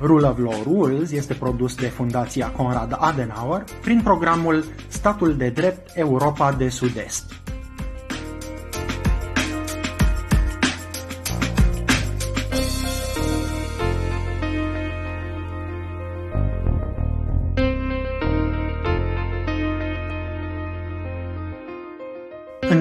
[0.00, 5.96] Rule of Law Rules este produs de Fundația Conrad Adenauer prin programul Statul de Drept
[5.96, 7.47] Europa de Sud-Est.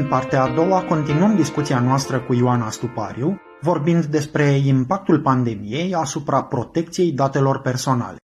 [0.08, 7.12] Partea a doua continuăm discuția noastră cu Ioana Stupariu, vorbind despre impactul pandemiei asupra protecției
[7.12, 8.18] datelor personale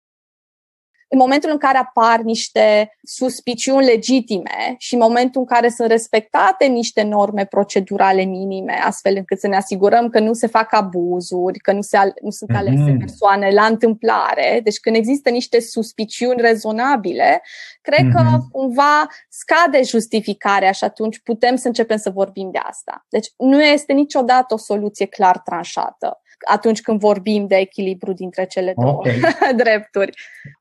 [1.14, 6.66] în momentul în care apar niște suspiciuni legitime și în momentul în care sunt respectate
[6.66, 11.72] niște norme procedurale minime, astfel încât să ne asigurăm că nu se fac abuzuri, că
[11.72, 13.00] nu, se al- nu sunt alese mm-hmm.
[13.00, 17.42] persoane la întâmplare, deci când există niște suspiciuni rezonabile,
[17.82, 18.16] cred mm-hmm.
[18.16, 18.50] că mhm.
[18.52, 23.06] cumva scade justificarea și atunci putem să începem să vorbim de asta.
[23.10, 28.74] Deci nu este niciodată o soluție clar tranșată atunci când vorbim de echilibru dintre cele
[28.76, 29.22] două okay.
[29.64, 30.12] drepturi.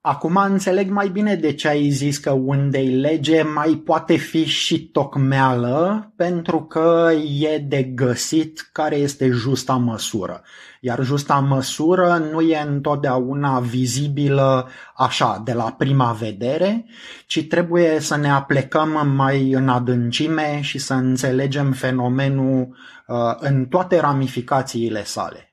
[0.00, 4.88] Acum înțeleg mai bine de ce ai zis că unde lege mai poate fi și
[4.88, 7.10] tocmeală, pentru că
[7.40, 10.42] e de găsit care este justa măsură.
[10.80, 16.84] Iar justa măsură nu e întotdeauna vizibilă așa, de la prima vedere,
[17.26, 24.00] ci trebuie să ne aplecăm mai în adâncime și să înțelegem fenomenul uh, în toate
[24.00, 25.51] ramificațiile sale.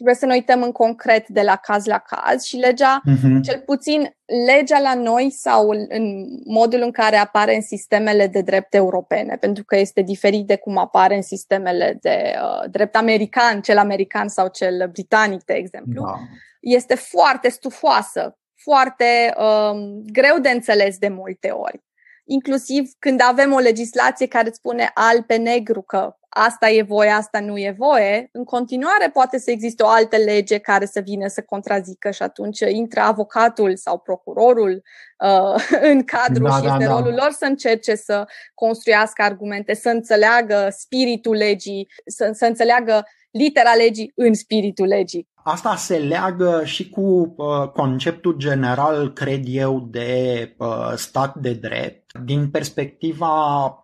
[0.00, 3.40] Trebuie să ne uităm în concret de la caz la caz și legea, uh-huh.
[3.42, 4.16] cel puțin
[4.46, 9.64] legea la noi sau în modul în care apare în sistemele de drept europene, pentru
[9.64, 14.48] că este diferit de cum apare în sistemele de uh, drept american, cel american sau
[14.48, 16.18] cel britanic, de exemplu, da.
[16.60, 21.82] este foarte stufoasă, foarte um, greu de înțeles de multe ori
[22.24, 27.40] inclusiv când avem o legislație care spune al pe negru că asta e voie, asta
[27.40, 31.42] nu e voie, în continuare poate să existe o altă lege care să vină să
[31.42, 34.82] contrazică și atunci intră avocatul sau procurorul
[35.18, 36.98] uh, în cadru da, și da, este da.
[36.98, 43.74] rolul lor să încerce să construiască argumente, să înțeleagă spiritul legii, să, să înțeleagă litera
[43.74, 45.28] legii în spiritul legii.
[45.42, 52.18] Asta se leagă și cu uh, conceptul general, cred eu, de uh, stat de drept.
[52.24, 53.79] Din perspectiva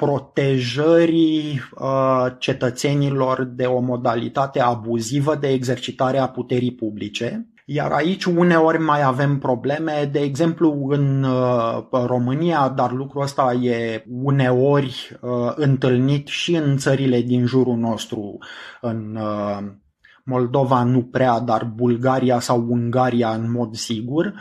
[0.00, 7.48] protejării uh, cetățenilor de o modalitate abuzivă de exercitare a puterii publice.
[7.64, 14.04] Iar aici uneori mai avem probleme, de exemplu în uh, România, dar lucrul ăsta e
[14.08, 18.38] uneori uh, întâlnit și în țările din jurul nostru,
[18.80, 19.58] în uh,
[20.24, 24.34] Moldova nu prea, dar Bulgaria sau Ungaria în mod sigur,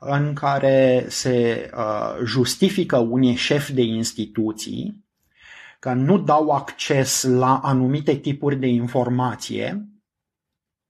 [0.00, 5.04] în care se uh, justifică unii șefi de instituții
[5.78, 9.84] că nu dau acces la anumite tipuri de informație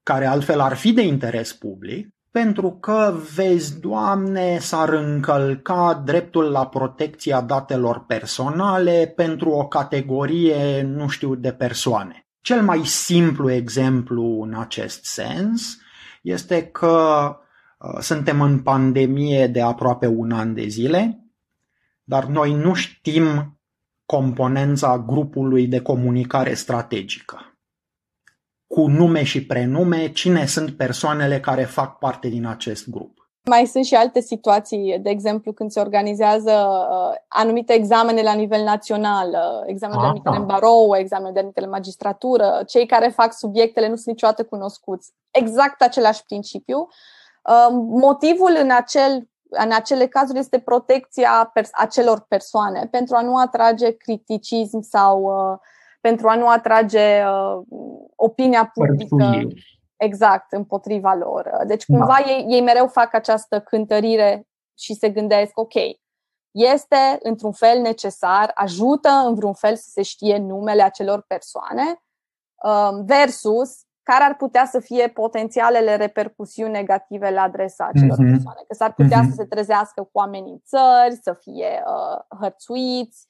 [0.03, 6.67] care altfel ar fi de interes public, pentru că, vezi, Doamne, s-ar încălca dreptul la
[6.67, 12.25] protecția datelor personale pentru o categorie, nu știu, de persoane.
[12.41, 15.77] Cel mai simplu exemplu în acest sens
[16.21, 17.49] este că uh,
[17.99, 21.25] suntem în pandemie de aproape un an de zile,
[22.03, 23.59] dar noi nu știm
[24.05, 27.55] componența grupului de comunicare strategică.
[28.67, 33.19] Cu nume și prenume, cine sunt persoanele care fac parte din acest grup.
[33.49, 38.63] Mai sunt și alte situații, de exemplu când se organizează uh, anumite examene la nivel
[38.63, 43.33] național, uh, examene de admitere în barou, examene de admitere în magistratură, cei care fac
[43.33, 45.11] subiectele nu sunt niciodată cunoscuți.
[45.31, 46.77] Exact același principiu.
[46.77, 47.20] Uh,
[47.79, 53.91] motivul în, acel, în acele cazuri este protecția pers- acelor persoane pentru a nu atrage
[53.91, 55.57] criticism sau uh,
[56.01, 57.61] pentru a nu atrage uh,
[58.15, 59.15] opinia publică.
[59.15, 59.47] Părțulie
[59.97, 61.51] exact împotriva lor.
[61.65, 62.31] Deci cumva da.
[62.31, 64.47] ei, ei mereu fac această cântărire
[64.77, 65.73] și se gândesc, ok,
[66.51, 72.03] este într-un fel necesar, ajută în vreun fel să se știe numele acelor persoane
[72.63, 78.31] um, versus care ar putea să fie potențialele repercusiuni negative la adresa acelor mm-hmm.
[78.31, 78.59] persoane.
[78.67, 79.29] Că s-ar putea mm-hmm.
[79.29, 83.27] să se trezească cu amenințări, să fie uh, hărțuiți,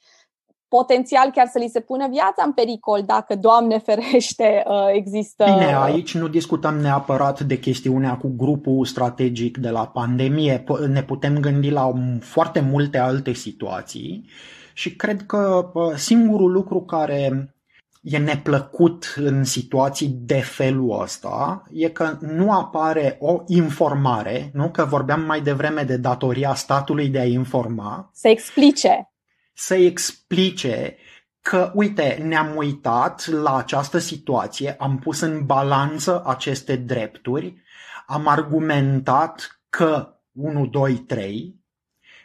[0.78, 5.44] potențial chiar să li se pună viața în pericol dacă, Doamne ferește, uh, există...
[5.44, 10.64] Bine, aici nu discutăm neapărat de chestiunea cu grupul strategic de la pandemie.
[10.88, 14.26] Ne putem gândi la foarte multe alte situații
[14.74, 17.54] și cred că singurul lucru care
[18.02, 24.86] e neplăcut în situații de felul ăsta e că nu apare o informare, nu că
[24.86, 28.10] vorbeam mai devreme de datoria statului de a informa.
[28.14, 29.12] Să explice.
[29.54, 30.98] Să explice
[31.42, 37.62] că, uite, ne-am uitat la această situație, am pus în balanță aceste drepturi,
[38.08, 41.60] am argumentat că 1, 2, 3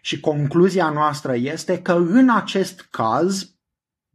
[0.01, 3.56] și concluzia noastră este că în acest caz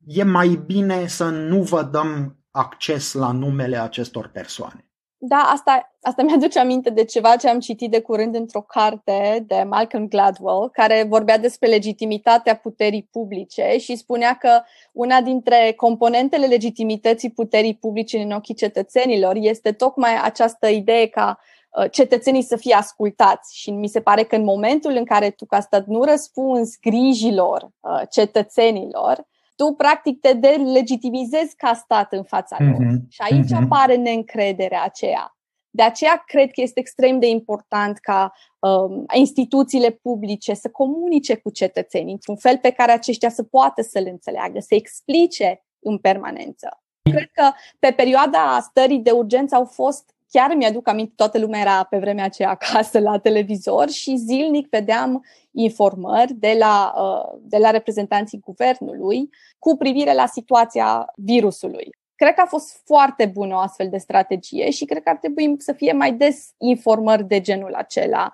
[0.06, 4.86] e mai bine să nu vă dăm acces la numele acestor persoane.
[5.24, 9.64] Da, asta, asta mi-aduce aminte de ceva ce am citit de curând într-o carte de
[9.68, 14.62] Malcolm Gladwell, care vorbea despre legitimitatea puterii publice și spunea că
[14.92, 21.40] una dintre componentele legitimității puterii publice în ochii cetățenilor este tocmai această idee ca
[21.70, 25.46] uh, cetățenii să fie ascultați și mi se pare că în momentul în care tu
[25.46, 29.28] ca stat nu răspunzi grijilor uh, cetățenilor,
[29.62, 32.82] tu practic te delegitimizezi ca stat în fața lor.
[32.82, 33.08] Mm-hmm.
[33.10, 33.64] Și aici mm-hmm.
[33.64, 35.36] apare neîncrederea aceea.
[35.70, 41.50] De aceea cred că este extrem de important ca um, instituțiile publice să comunice cu
[41.50, 46.82] cetățenii într-un fel pe care aceștia să poată să le înțeleagă, să explice în permanență.
[47.12, 51.84] Cred că pe perioada stării de urgență au fost chiar mi-aduc aminte, toată lumea era
[51.84, 57.70] pe vremea aceea acasă la televizor și zilnic vedeam informări de la, uh, de la
[57.70, 59.30] reprezentanții guvernului
[59.60, 61.90] cu privire la situația virusului.
[62.16, 65.56] Cred că a fost foarte bună o astfel de strategie și cred că ar trebui
[65.58, 68.34] să fie mai des informări de genul acela,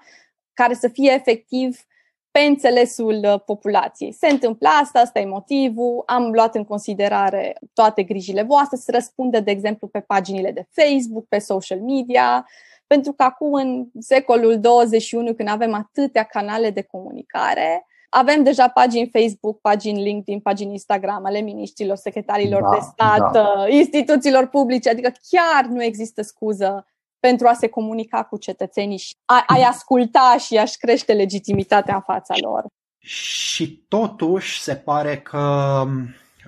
[0.54, 1.86] care să fie efectiv
[2.32, 4.12] pe înțelesul uh, populației.
[4.12, 9.40] Se întâmplă asta, asta e motivul, am luat în considerare toate grijile voastre, să răspundă,
[9.40, 12.46] de exemplu, pe paginile de Facebook, pe social media,
[12.88, 19.10] pentru că acum, în secolul 21, când avem atâtea canale de comunicare, avem deja pagini
[19.14, 23.54] Facebook, pagini LinkedIn, pagini Instagram ale miniștrilor, secretarilor da, de stat, da.
[23.58, 26.86] Uh, instituțiilor publice, adică chiar nu există scuză
[27.20, 32.02] pentru a se comunica cu cetățenii și a, a-i asculta și a-și crește legitimitatea în
[32.02, 32.66] fața lor.
[33.00, 35.84] Și totuși se pare că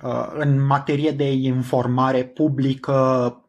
[0.02, 3.39] uh, în materie de informare publică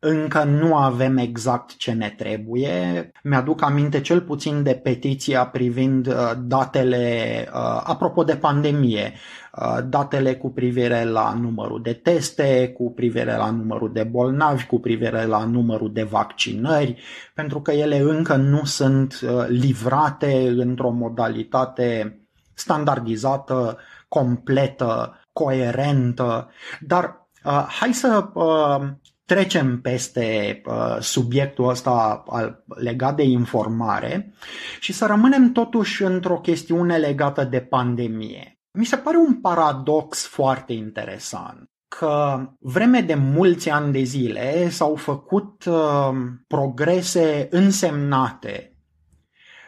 [0.00, 3.10] încă nu avem exact ce ne trebuie.
[3.22, 9.12] Mi-aduc aminte cel puțin de petiția privind uh, datele, uh, apropo de pandemie,
[9.52, 14.80] uh, datele cu privire la numărul de teste, cu privire la numărul de bolnavi, cu
[14.80, 17.02] privire la numărul de vaccinări,
[17.34, 22.20] pentru că ele încă nu sunt livrate într-o modalitate
[22.54, 26.50] standardizată, completă, coerentă,
[26.80, 28.88] dar uh, hai să uh,
[29.34, 34.34] trecem peste uh, subiectul ăsta al, legat de informare
[34.80, 38.60] și să rămânem totuși într-o chestiune legată de pandemie.
[38.70, 44.94] Mi se pare un paradox foarte interesant că vreme de mulți ani de zile s-au
[44.94, 46.10] făcut uh,
[46.46, 48.76] progrese însemnate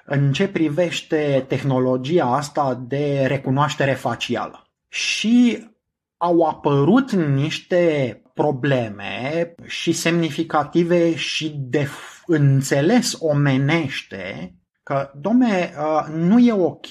[0.04, 4.66] în ce privește tehnologia asta de recunoaștere facială.
[4.88, 5.66] Și
[6.16, 11.88] au apărut niște probleme și semnificative și de
[12.26, 15.72] înțeles omenește că, domne,
[16.14, 16.86] nu e ok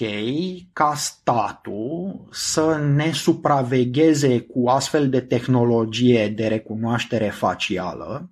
[0.73, 8.29] ca statul să ne supravegheze cu astfel de tehnologie de recunoaștere facială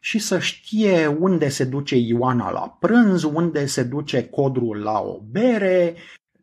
[0.00, 5.20] și să știe unde se duce Ioana la prânz, unde se duce codrul la o
[5.30, 5.94] bere,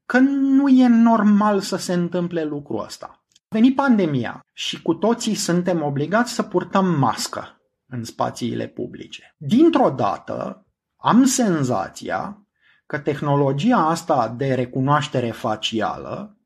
[0.05, 3.22] că nu e normal să se întâmple lucrul ăsta
[3.53, 9.35] venit pandemia și cu toții suntem obligați să purtăm mască în spațiile publice.
[9.37, 12.47] Dintr-o dată am senzația
[12.85, 16.37] că tehnologia asta de recunoaștere facială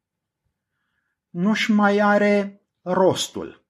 [1.29, 3.65] nu-și mai are rostul.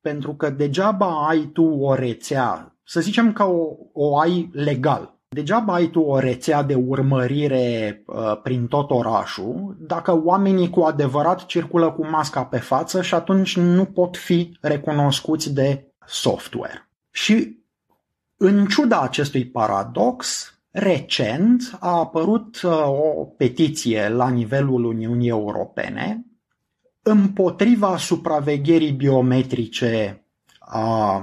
[0.00, 5.74] Pentru că degeaba ai tu o rețea, să zicem că o, o ai legal, Degeaba
[5.74, 11.92] ai tu o rețea de urmărire uh, prin tot orașul dacă oamenii cu adevărat circulă
[11.92, 16.88] cu masca pe față și atunci nu pot fi recunoscuți de software.
[17.10, 17.58] Și
[18.36, 22.72] în ciuda acestui paradox, recent a apărut uh,
[23.18, 26.24] o petiție la nivelul Uniunii Europene
[27.02, 30.24] împotriva supravegherii biometrice
[30.58, 31.22] a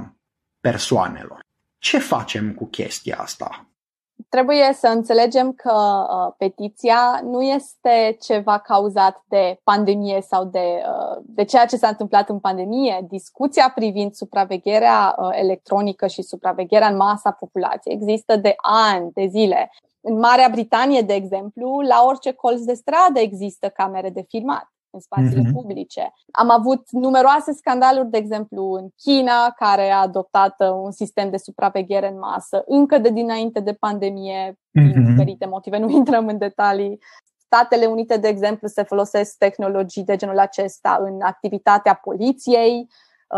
[0.60, 1.40] persoanelor.
[1.78, 3.70] Ce facem cu chestia asta?
[4.30, 11.22] Trebuie să înțelegem că uh, petiția nu este ceva cauzat de pandemie sau de, uh,
[11.22, 13.06] de ceea ce s-a întâmplat în pandemie.
[13.10, 19.72] Discuția privind supravegherea uh, electronică și supravegherea în masa populației există de ani, de zile.
[20.02, 25.02] În Marea Britanie, de exemplu, la orice colț de stradă există camere de filmat în
[25.02, 25.54] spațiile mm-hmm.
[25.54, 26.14] publice.
[26.32, 31.38] Am avut numeroase scandaluri, de exemplu, în China, care a adoptat uh, un sistem de
[31.38, 34.94] supraveghere în masă încă de dinainte de pandemie, mm-hmm.
[34.94, 37.00] din diferite motive, nu intrăm în detalii.
[37.38, 42.94] Statele Unite, de exemplu, se folosesc tehnologii de genul acesta în activitatea poliției, Uh,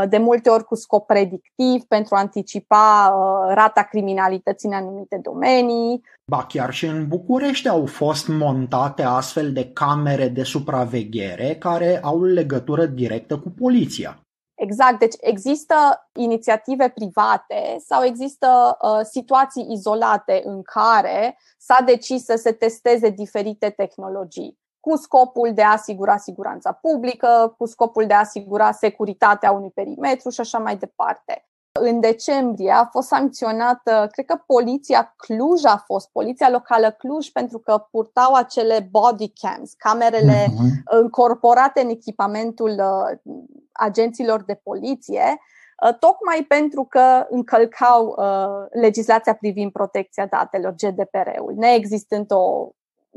[0.09, 6.01] de multe ori cu scop predictiv pentru a anticipa uh, rata criminalității în anumite domenii.
[6.31, 12.23] Ba chiar și în București au fost montate astfel de camere de supraveghere care au
[12.23, 14.21] legătură directă cu poliția.
[14.55, 15.75] Exact, deci există
[16.13, 23.69] inițiative private sau există uh, situații izolate în care s-a decis să se testeze diferite
[23.69, 29.71] tehnologii cu scopul de a asigura siguranța publică, cu scopul de a asigura securitatea unui
[29.71, 31.45] perimetru și așa mai departe.
[31.79, 37.59] În decembrie a fost sancționată, cred că poliția Cluj a fost, poliția locală Cluj, pentru
[37.59, 40.99] că purtau acele body cams, camerele uh-huh.
[41.01, 43.35] încorporate în echipamentul uh,
[43.71, 45.23] agenților de poliție,
[45.87, 52.71] uh, tocmai pentru că încălcau uh, legislația privind protecția datelor, GDPR-ul, neexistând o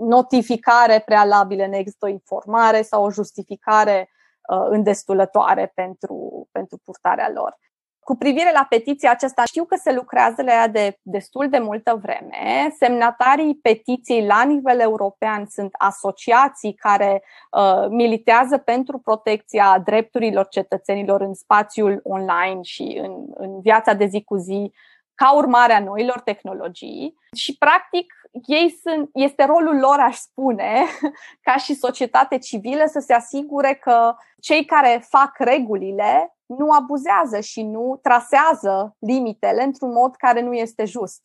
[0.09, 4.11] notificare prealabilă, nu există o informare sau o justificare
[4.53, 7.59] uh, îndestulătoare pentru, pentru purtarea lor.
[8.01, 12.01] Cu privire la petiția aceasta, știu că se lucrează la ea de destul de multă
[12.03, 12.75] vreme.
[12.79, 21.35] Semnatarii petiției la nivel european sunt asociații care uh, militează pentru protecția drepturilor cetățenilor în
[21.35, 24.73] spațiul online și în, în viața de zi cu zi
[25.15, 28.15] ca urmare a noilor tehnologii și, practic,
[28.47, 30.85] ei sunt, este rolul lor, aș spune,
[31.47, 37.63] ca și societate civilă, să se asigure că cei care fac regulile nu abuzează și
[37.63, 41.21] nu trasează limitele într-un mod care nu este just.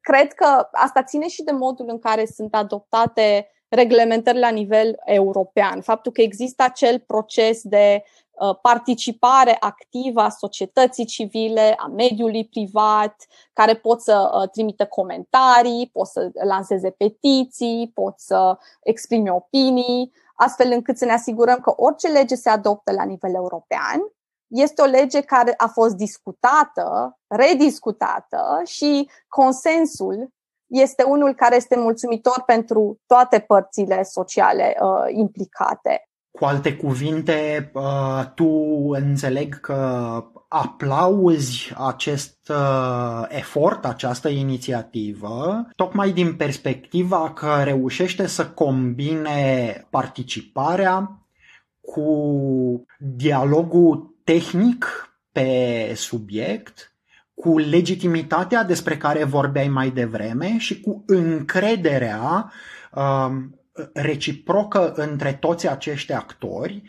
[0.00, 5.80] Cred că asta ține și de modul în care sunt adoptate reglementări la nivel european.
[5.80, 8.25] Faptul că există acel proces de Uh,
[8.62, 16.06] participare activă a societății civile, a mediului privat, care pot să uh, trimită comentarii, pot
[16.06, 22.34] să lanseze petiții, pot să exprime opinii, astfel încât să ne asigurăm că orice lege
[22.34, 24.00] se adoptă la nivel european
[24.46, 30.28] este o lege care a fost discutată, rediscutată și consensul
[30.66, 36.05] este unul care este mulțumitor pentru toate părțile sociale uh, implicate.
[36.36, 38.48] Cu alte cuvinte, uh, tu
[38.90, 39.74] înțeleg că
[40.48, 51.26] aplauzi acest uh, efort, această inițiativă, tocmai din perspectiva că reușește să combine participarea
[51.80, 52.10] cu
[52.98, 56.94] dialogul tehnic pe subiect,
[57.34, 62.52] cu legitimitatea despre care vorbeai mai devreme și cu încrederea
[62.92, 63.30] uh,
[63.92, 66.82] reciprocă între toți acești actori,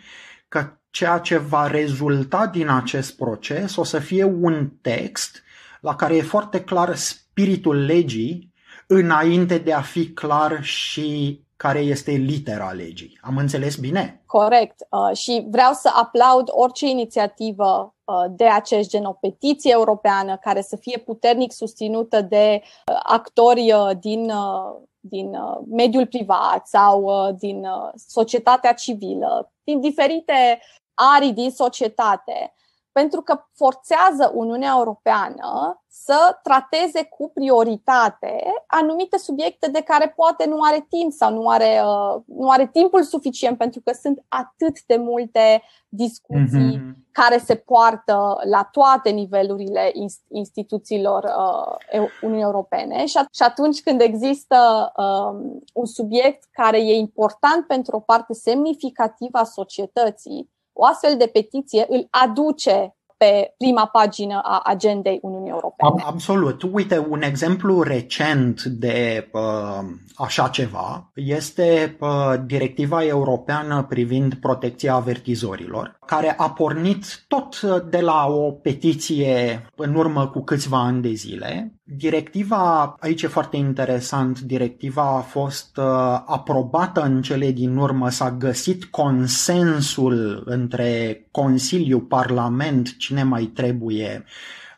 [0.48, 5.44] că ceea ce va rezulta din acest proces o să fie un text
[5.82, 8.54] la care e foarte clar spiritul legii
[8.88, 13.20] înainte de a fi clar și care este litera legii.
[13.22, 14.22] Am înțeles bine?
[14.26, 14.88] Corect.
[14.90, 20.62] Uh, și vreau să aplaud orice inițiativă uh, de acest gen, o petiție europeană care
[20.62, 27.04] să fie puternic susținută de uh, actori uh, din uh, din uh, mediul privat sau
[27.04, 30.60] uh, din uh, societatea civilă, din diferite
[30.94, 32.54] arii din societate,
[33.00, 40.58] pentru că forțează Uniunea Europeană să trateze cu prioritate anumite subiecte de care poate nu
[40.62, 44.96] are timp sau nu are, uh, nu are timpul suficient, pentru că sunt atât de
[44.96, 47.12] multe discuții mm-hmm.
[47.12, 49.92] care se poartă la toate nivelurile
[50.28, 53.06] instituțiilor uh, Uniunii Europene.
[53.06, 59.44] Și atunci când există um, un subiect care e important pentru o parte semnificativă a
[59.44, 66.04] societății, o astfel de petiție îl aduce pe prima pagină a agendei Uniunii Europene.
[66.06, 66.64] Absolut.
[66.72, 75.97] Uite, un exemplu recent de uh, așa ceva este uh, directiva europeană privind protecția avertizorilor,
[76.08, 81.74] care a pornit tot de la o petiție în urmă cu câțiva ani de zile.
[81.84, 85.86] Directiva, aici e foarte interesant, directiva a fost uh,
[86.26, 94.24] aprobată în cele din urmă, s-a găsit consensul între Consiliu, Parlament, cine mai trebuie.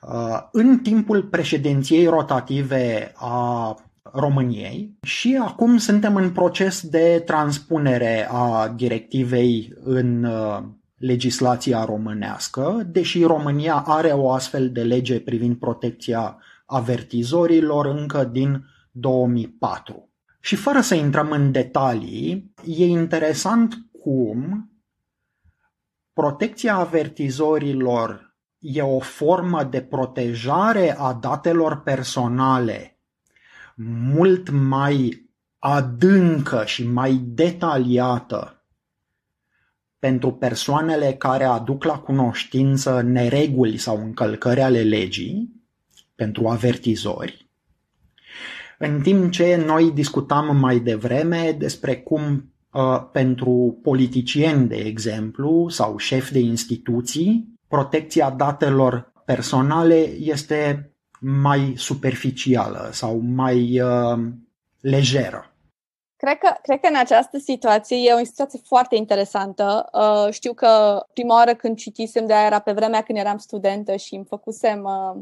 [0.01, 3.75] Uh, în timpul președinției rotative a
[4.13, 10.59] României și acum suntem în proces de transpunere a directivei în uh,
[11.00, 20.10] legislația românească, deși România are o astfel de lege privind protecția avertizorilor încă din 2004.
[20.39, 24.72] Și fără să intrăm în detalii, e interesant cum
[26.13, 33.00] protecția avertizorilor e o formă de protejare a datelor personale
[34.13, 35.29] mult mai
[35.60, 38.58] adâncă și mai detaliată
[40.00, 45.50] pentru persoanele care aduc la cunoștință nereguli sau încălcări ale legii,
[46.15, 47.50] pentru avertizori,
[48.82, 55.98] în timp ce noi discutam mai devreme despre cum uh, pentru politicieni, de exemplu, sau
[55.98, 64.20] șefi de instituții, protecția datelor personale este mai superficială sau mai uh,
[64.79, 65.53] lejeră.
[66.21, 69.89] Cred că, cred că în această situație e o situație foarte interesantă.
[69.93, 73.95] Uh, știu că prima oară când citisem de aia era pe vremea când eram studentă
[73.95, 75.21] și îmi făcusem uh,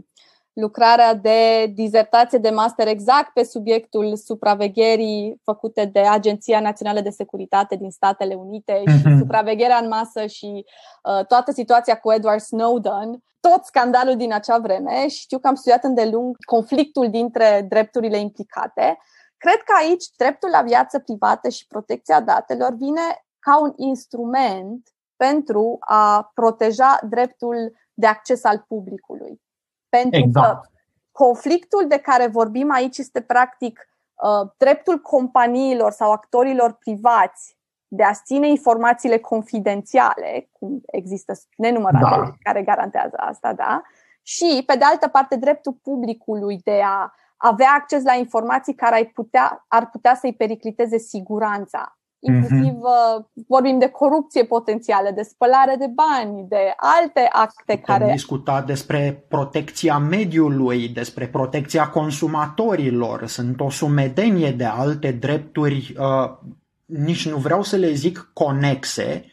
[0.54, 7.76] lucrarea de dizertație de master exact pe subiectul supravegherii făcute de Agenția Națională de Securitate
[7.76, 9.18] din Statele Unite și mm-hmm.
[9.18, 10.66] supravegherea în masă și
[11.04, 15.56] uh, toată situația cu Edward Snowden, tot scandalul din acea vreme și știu că am
[15.56, 18.98] studiat îndelung conflictul dintre drepturile implicate.
[19.38, 25.78] Cred că aici dreptul la viață privată și protecția datelor vine ca un instrument pentru
[25.80, 29.42] a proteja dreptul de acces al publicului.
[29.90, 30.62] Pentru exact.
[30.62, 30.70] că
[31.12, 38.14] conflictul de care vorbim aici este practic uh, dreptul companiilor sau actorilor privați de a
[38.14, 42.34] ține informațiile confidențiale, cum există nenumărate da.
[42.42, 43.82] care garantează asta, da?
[44.22, 49.12] Și, pe de altă parte, dreptul publicului de a avea acces la informații care ar
[49.14, 53.46] putea, ar putea să-i pericliteze siguranța Inclusiv mm-hmm.
[53.48, 58.12] vorbim de corupție potențială, de spălare de bani, de alte acte Putem care.
[58.12, 63.26] discuta despre protecția mediului, despre protecția consumatorilor.
[63.26, 66.38] Sunt o sumedenie de alte drepturi, uh,
[66.86, 69.26] nici nu vreau să le zic conexe,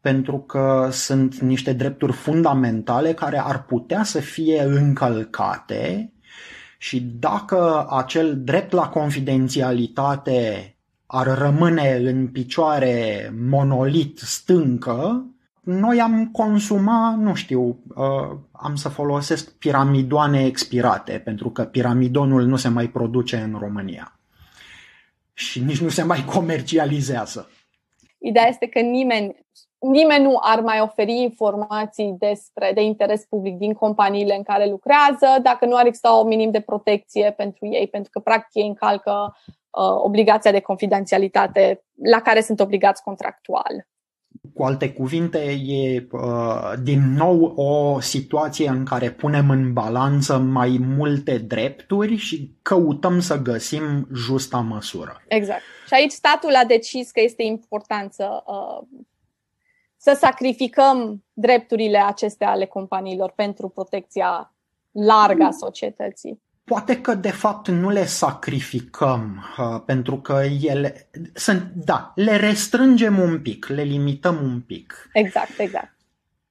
[0.00, 6.13] pentru că sunt niște drepturi fundamentale care ar putea să fie încălcate
[6.84, 10.74] și dacă acel drept la confidențialitate
[11.06, 15.26] ar rămâne în picioare monolit stâncă,
[15.60, 22.56] noi am consuma, nu știu, uh, am să folosesc piramidoane expirate, pentru că piramidonul nu
[22.56, 24.18] se mai produce în România
[25.32, 27.50] și nici nu se mai comercializează.
[28.18, 29.34] Ideea este că nimeni,
[29.90, 35.40] nimeni nu ar mai oferi informații despre de interes public din companiile în care lucrează
[35.42, 39.36] dacă nu ar exista o minim de protecție pentru ei, pentru că practic ei încalcă
[39.36, 43.86] uh, obligația de confidențialitate la care sunt obligați contractual.
[44.54, 50.80] Cu alte cuvinte, e uh, din nou o situație în care punem în balanță mai
[50.96, 55.22] multe drepturi și căutăm să găsim justa măsură.
[55.28, 55.60] Exact.
[55.86, 58.86] Și aici statul a decis că este important să, uh,
[60.04, 64.54] să sacrificăm drepturile acestea ale companiilor pentru protecția
[64.90, 66.42] largă a societății.
[66.64, 73.18] Poate că de fapt nu le sacrificăm uh, pentru că ele sunt, da, le restrângem
[73.18, 75.08] un pic, le limităm un pic.
[75.12, 75.93] Exact, exact.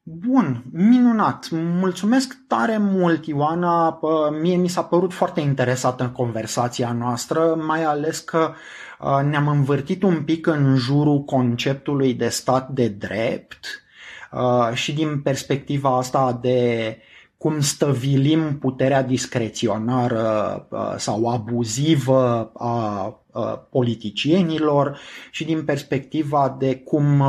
[0.05, 1.47] Bun, minunat.
[1.51, 3.99] Mulțumesc tare mult, Ioana.
[4.41, 8.53] Mie mi s-a părut foarte interesată în conversația noastră, mai ales că
[8.99, 13.83] uh, ne-am învârtit un pic în jurul conceptului de stat de drept
[14.31, 16.97] uh, și din perspectiva asta de
[17.37, 24.99] cum stăvilim puterea discreționară uh, sau abuzivă a uh, politicienilor
[25.31, 27.19] și din perspectiva de cum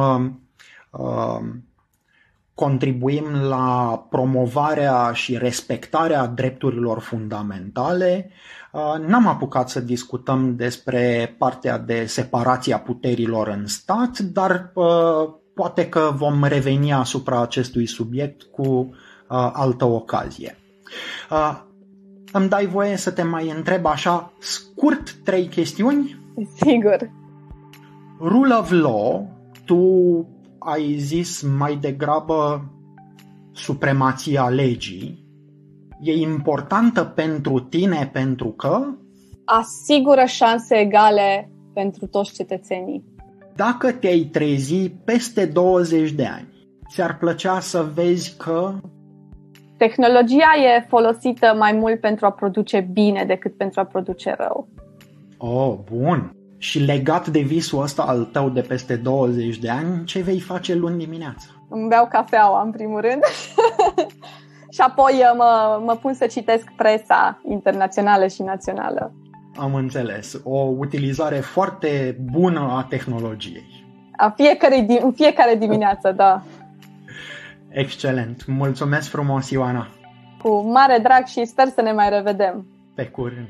[0.91, 1.41] uh,
[2.55, 8.31] contribuim la promovarea și respectarea drepturilor fundamentale.
[9.07, 14.73] N-am apucat să discutăm despre partea de separația puterilor în stat, dar
[15.55, 20.59] poate că vom reveni asupra acestui subiect cu uh, altă ocazie.
[21.31, 21.61] Uh,
[22.33, 26.19] îmi dai voie să te mai întreb așa scurt trei chestiuni?
[26.57, 27.11] Sigur.
[28.21, 29.29] Rule of law,
[29.64, 29.77] tu
[30.64, 32.64] ai zis mai degrabă
[33.53, 35.24] supremația legii.
[36.00, 38.87] E importantă pentru tine pentru că
[39.44, 43.05] asigură șanse egale pentru toți cetățenii.
[43.57, 46.48] Dacă te-ai trezi peste 20 de ani,
[46.90, 48.74] ți-ar plăcea să vezi că
[49.77, 54.68] tehnologia e folosită mai mult pentru a produce bine decât pentru a produce rău.
[55.38, 56.37] Oh, bun.
[56.64, 60.74] Și legat de visul ăsta al tău de peste 20 de ani, ce vei face
[60.74, 61.46] luni dimineața?
[61.68, 63.22] Îmi beau cafeaua, în primul rând.
[64.74, 69.12] și apoi uh, mă, mă pun să citesc presa internațională și națională.
[69.57, 70.40] Am înțeles.
[70.44, 73.87] O utilizare foarte bună a tehnologiei.
[74.16, 76.42] A fiecare, în fiecare dimineață, da.
[77.68, 78.46] Excelent.
[78.46, 79.88] Mulțumesc frumos, Ioana.
[80.42, 82.66] Cu mare drag și sper să ne mai revedem.
[82.94, 83.48] Pe curând.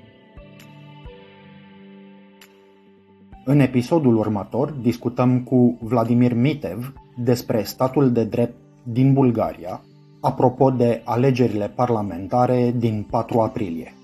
[3.46, 9.80] În episodul următor discutăm cu Vladimir Mitev despre statul de drept din Bulgaria,
[10.20, 13.94] apropo de alegerile parlamentare din 4 aprilie.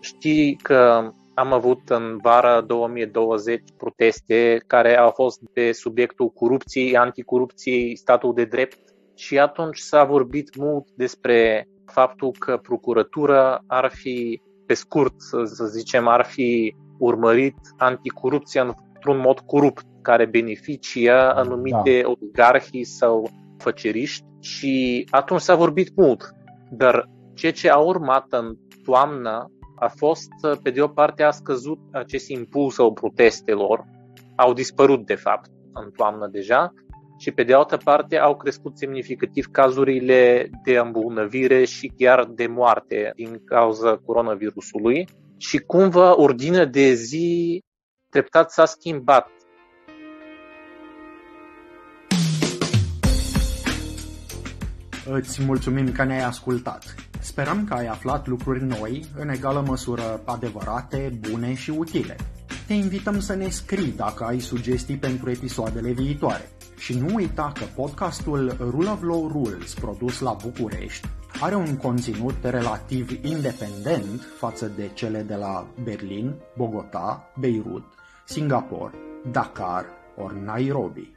[0.00, 7.96] Știi că am avut în vara 2020 proteste care au fost de subiectul corupției, anticorupției,
[7.96, 8.78] statul de drept
[9.14, 16.08] și atunci s-a vorbit mult despre faptul că procuratura ar fi, pe scurt să zicem,
[16.08, 22.08] ar fi urmărit anticorupția într-un mod corupt, care beneficia anumite da.
[22.08, 26.34] oligarhii sau făceriști și atunci s-a vorbit mult.
[26.70, 30.30] Dar ceea ce a urmat în toamnă a fost,
[30.62, 33.84] pe de o parte, a scăzut acest impuls al protestelor,
[34.36, 36.72] au dispărut de fapt în toamnă deja,
[37.18, 43.12] și pe de altă parte au crescut semnificativ cazurile de îmbolnăvire și chiar de moarte
[43.14, 47.60] din cauza coronavirusului și cumva ordinea de zi
[48.08, 49.28] treptat s-a schimbat.
[55.06, 56.94] Îți mulțumim că ne-ai ascultat.
[57.20, 62.16] Sperăm că ai aflat lucruri noi, în egală măsură adevărate, bune și utile.
[62.66, 66.48] Te invităm să ne scrii dacă ai sugestii pentru episoadele viitoare.
[66.84, 71.08] Și nu uita că podcastul Rule of Law Rules, produs la București,
[71.40, 77.84] are un conținut relativ independent față de cele de la Berlin, Bogota, Beirut,
[78.26, 78.94] Singapore,
[79.30, 79.84] Dakar
[80.16, 81.14] ori Nairobi.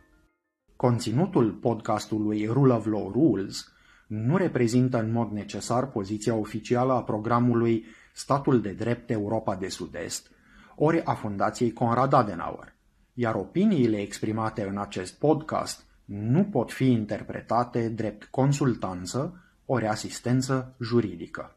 [0.76, 3.72] Conținutul podcastului Rule of Law Rules
[4.08, 10.32] nu reprezintă în mod necesar poziția oficială a programului Statul de Drept Europa de Sud-Est,
[10.76, 12.77] ori a Fundației Conrad Adenauer,
[13.20, 21.57] iar opiniile exprimate în acest podcast nu pot fi interpretate drept consultanță ori asistență juridică.